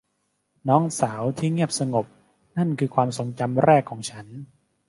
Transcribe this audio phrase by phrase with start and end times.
[0.69, 2.05] น้องสาวที่เงียบสงบ
[2.57, 4.27] นั่นคือความทรงจำครั้งแรกของฉัน